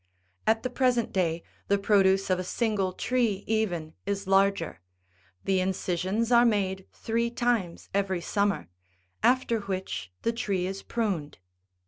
[0.47, 4.81] At the present day the produce of a single tree, even, is larger;
[5.43, 8.67] the incisions are made three times every summer,
[9.21, 11.37] after which the tree is pruned.